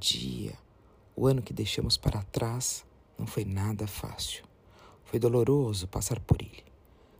dia. 0.00 0.58
O 1.14 1.26
ano 1.26 1.42
que 1.42 1.52
deixamos 1.52 1.98
para 1.98 2.22
trás 2.22 2.86
não 3.18 3.26
foi 3.26 3.44
nada 3.44 3.86
fácil. 3.86 4.44
Foi 5.04 5.18
doloroso 5.18 5.86
passar 5.86 6.18
por 6.20 6.40
ele. 6.40 6.64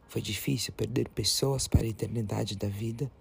Foi 0.08 0.22
difícil 0.22 0.72
perder 0.72 1.10
pessoas 1.10 1.68
para 1.68 1.82
a 1.82 1.88
eternidade 1.88 2.56
da 2.56 2.68
vida 2.68 3.12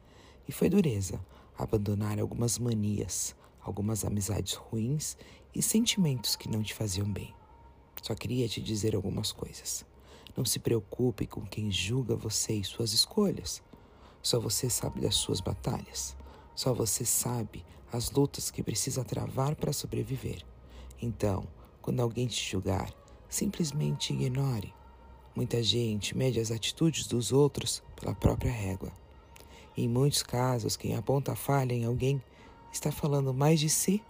e 0.47 0.51
foi 0.53 0.69
dureza 0.69 1.19
abandonar 1.57 2.19
algumas 2.19 2.57
manias, 2.57 3.35
algumas 3.61 4.05
amizades 4.05 4.53
ruins 4.53 5.17
e 5.53 5.61
sentimentos 5.61 6.37
que 6.37 6.49
não 6.49 6.63
te 6.63 6.73
faziam 6.73 7.11
bem. 7.11 7.35
Só 8.01 8.15
queria 8.15 8.47
te 8.47 8.61
dizer 8.61 8.95
algumas 8.95 9.33
coisas. 9.33 9.85
Não 10.37 10.45
se 10.45 10.57
preocupe 10.57 11.27
com 11.27 11.45
quem 11.45 11.69
julga 11.69 12.15
você 12.15 12.53
e 12.53 12.63
suas 12.63 12.93
escolhas. 12.93 13.61
Só 14.21 14.39
você 14.39 14.69
sabe 14.69 15.01
das 15.01 15.15
suas 15.15 15.41
batalhas. 15.41 16.15
Só 16.55 16.73
você 16.73 17.03
sabe 17.03 17.65
as 17.91 18.11
lutas 18.11 18.51
que 18.51 18.63
precisa 18.63 19.03
travar 19.03 19.55
para 19.55 19.73
sobreviver. 19.73 20.45
Então, 21.01 21.47
quando 21.81 22.01
alguém 22.01 22.27
te 22.27 22.49
julgar, 22.49 22.93
simplesmente 23.27 24.13
ignore. 24.13 24.73
Muita 25.35 25.63
gente 25.63 26.17
mede 26.17 26.39
as 26.39 26.51
atitudes 26.51 27.07
dos 27.07 27.31
outros 27.31 27.81
pela 27.95 28.13
própria 28.13 28.51
régua. 28.51 28.91
em 29.77 29.87
muitos 29.87 30.21
casos, 30.21 30.75
quem 30.75 30.95
aponta 30.95 31.31
a 31.31 31.35
falha 31.35 31.73
em 31.73 31.85
alguém 31.85 32.21
está 32.71 32.91
falando 32.91 33.33
mais 33.33 33.59
de 33.59 33.69
si 33.69 34.03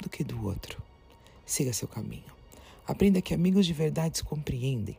do 0.00 0.08
que 0.08 0.22
do 0.22 0.46
outro. 0.46 0.80
Siga 1.44 1.72
seu 1.72 1.88
caminho. 1.88 2.32
Aprenda 2.86 3.20
que 3.20 3.34
amigos 3.34 3.66
de 3.66 3.72
verdade 3.72 4.22
compreendem. 4.22 4.96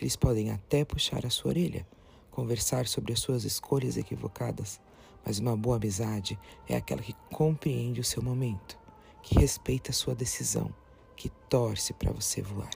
Eles 0.00 0.16
podem 0.16 0.50
até 0.50 0.84
puxar 0.84 1.24
a 1.24 1.30
sua 1.30 1.50
orelha, 1.50 1.86
conversar 2.30 2.86
sobre 2.86 3.12
as 3.12 3.20
suas 3.20 3.44
escolhas 3.44 3.96
equivocadas, 3.96 4.80
mas 5.24 5.38
uma 5.38 5.56
boa 5.56 5.76
amizade 5.76 6.38
é 6.68 6.76
aquela 6.76 7.02
que 7.02 7.14
compreende 7.30 8.00
o 8.00 8.04
seu 8.04 8.22
momento, 8.22 8.78
que 9.22 9.38
respeita 9.38 9.90
a 9.90 9.94
sua 9.94 10.14
decisão, 10.14 10.72
que 11.16 11.28
torce 11.48 11.92
para 11.92 12.12
você 12.12 12.40
voar. 12.40 12.70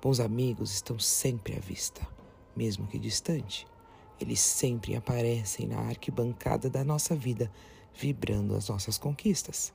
Bons 0.00 0.20
amigos 0.20 0.72
estão 0.72 0.98
sempre 0.98 1.56
à 1.56 1.60
vista, 1.60 2.06
mesmo 2.56 2.86
que 2.86 2.98
distante. 2.98 3.66
Eles 4.20 4.40
sempre 4.40 4.96
aparecem 4.96 5.66
na 5.66 5.78
arquibancada 5.80 6.70
da 6.70 6.84
nossa 6.84 7.14
vida, 7.14 7.50
vibrando 7.94 8.54
as 8.54 8.68
nossas 8.68 8.98
conquistas. 8.98 9.72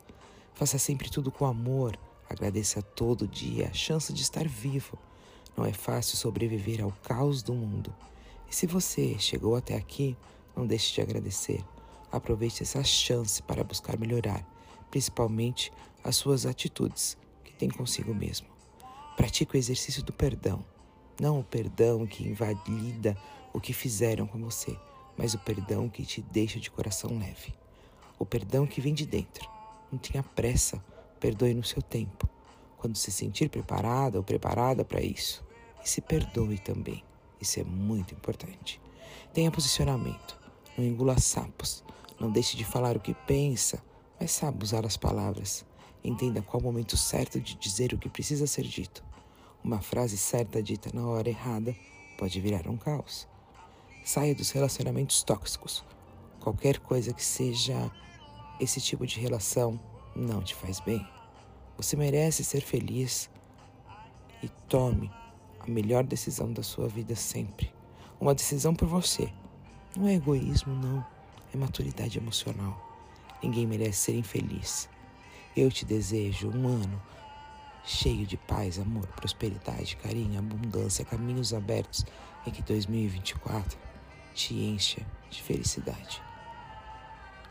Faça 0.53 0.78
sempre 0.78 1.09
tudo 1.09 1.31
com 1.31 1.45
amor, 1.45 1.97
agradeça 2.30 2.81
todo 2.81 3.28
dia 3.28 3.67
a 3.67 3.73
chance 3.73 4.11
de 4.11 4.22
estar 4.22 4.47
vivo. 4.47 4.97
Não 5.55 5.66
é 5.66 5.73
fácil 5.73 6.17
sobreviver 6.17 6.83
ao 6.83 6.91
caos 7.03 7.41
do 7.41 7.53
mundo. 7.53 7.94
E 8.50 8.55
se 8.55 8.66
você 8.66 9.17
chegou 9.19 9.55
até 9.55 9.75
aqui, 9.75 10.16
não 10.55 10.66
deixe 10.66 10.94
de 10.94 11.02
agradecer. 11.02 11.63
Aproveite 12.11 12.63
essa 12.63 12.83
chance 12.83 13.41
para 13.41 13.63
buscar 13.63 13.97
melhorar, 13.97 14.45
principalmente 14.89 15.72
as 16.03 16.16
suas 16.16 16.45
atitudes 16.45 17.17
que 17.44 17.53
tem 17.53 17.69
consigo 17.69 18.13
mesmo. 18.13 18.47
Pratique 19.16 19.55
o 19.55 19.58
exercício 19.58 20.03
do 20.03 20.13
perdão, 20.13 20.63
não 21.19 21.39
o 21.39 21.44
perdão 21.44 22.05
que 22.05 22.28
invalida 22.28 23.17
o 23.52 23.59
que 23.59 23.73
fizeram 23.73 24.28
com 24.28 24.39
você, 24.39 24.78
mas 25.17 25.33
o 25.33 25.39
perdão 25.39 25.89
que 25.89 26.05
te 26.05 26.22
deixa 26.22 26.59
de 26.59 26.69
coração 26.69 27.17
leve. 27.17 27.53
O 28.19 28.25
perdão 28.25 28.67
que 28.67 28.80
vem 28.80 28.94
de 28.94 29.05
dentro. 29.05 29.50
Não 29.91 29.97
tenha 29.97 30.22
pressa, 30.22 30.83
perdoe 31.19 31.53
no 31.53 31.63
seu 31.63 31.81
tempo. 31.81 32.30
Quando 32.78 32.95
se 32.95 33.11
sentir 33.11 33.50
preparada 33.50 34.17
ou 34.17 34.23
preparada 34.23 34.85
para 34.85 35.02
isso, 35.02 35.44
e 35.83 35.89
se 35.89 36.02
perdoe 36.02 36.59
também. 36.59 37.03
Isso 37.41 37.59
é 37.59 37.63
muito 37.63 38.13
importante. 38.13 38.80
Tenha 39.33 39.52
posicionamento, 39.52 40.39
não 40.78 40.85
engula 40.85 41.19
sapos, 41.19 41.83
não 42.20 42.32
deixe 42.32 42.58
de 42.58 42.66
falar 42.66 42.97
o 42.97 43.00
que 43.00 43.14
pensa, 43.14 43.81
mas 44.19 44.31
saiba 44.31 44.64
usar 44.64 44.86
as 44.86 44.97
palavras. 44.97 45.66
Entenda 46.03 46.41
qual 46.41 46.62
o 46.62 46.64
momento 46.64 46.97
certo 46.97 47.40
de 47.40 47.56
dizer 47.56 47.94
o 47.94 47.97
que 47.97 48.09
precisa 48.09 48.47
ser 48.47 48.64
dito. 48.64 49.03
Uma 49.64 49.81
frase 49.81 50.18
certa 50.18 50.62
dita 50.62 50.90
na 50.94 51.06
hora 51.06 51.30
errada 51.30 51.75
pode 52.18 52.40
virar 52.41 52.68
um 52.68 52.78
caos. 52.78 53.28
Saia 54.03 54.34
dos 54.34 54.52
relacionamentos 54.52 55.22
tóxicos. 55.22 55.84
Qualquer 56.40 56.80
coisa 56.80 57.14
que 57.14 57.24
seja 57.24 57.91
esse 58.59 58.81
tipo 58.81 59.06
de 59.06 59.20
relação 59.20 59.80
não 60.16 60.41
te 60.41 60.56
faz 60.56 60.80
bem. 60.80 61.06
Você 61.75 61.96
merece 61.96 62.44
ser 62.44 62.62
feliz 62.62 63.30
e 64.41 64.47
tome 64.68 65.12
a 65.59 65.70
melhor 65.70 66.03
decisão 66.03 66.52
da 66.52 66.64
sua 66.64 66.88
vida 66.88 67.16
sempre. 67.16 67.72
Uma 68.20 68.34
decisão 68.34 68.74
por 68.74 68.88
você. 68.88 69.31
Não 69.96 70.08
é 70.08 70.16
egoísmo, 70.16 70.74
não 70.74 71.16
é 71.53 71.58
maturidade 71.58 72.18
emocional. 72.18 72.80
Ninguém 73.41 73.66
merece 73.66 74.00
ser 74.00 74.16
infeliz. 74.16 74.90
Eu 75.56 75.72
te 75.72 75.85
desejo 75.85 76.50
um 76.50 76.68
ano 76.68 77.02
cheio 77.84 78.25
de 78.25 78.35
paz, 78.35 78.78
amor, 78.78 79.08
prosperidade, 79.08 79.96
carinho, 79.97 80.38
abundância, 80.38 81.06
caminhos 81.06 81.53
abertos 81.53 82.06
e 82.46 82.52
que 82.52 82.62
2024 82.62 83.80
te 84.34 84.53
encha 84.53 85.02
de 85.30 85.41
felicidade. 85.41 86.22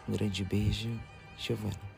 Um 0.09 0.13
grande 0.13 0.45
beijo, 0.45 1.01
Giovana. 1.39 1.96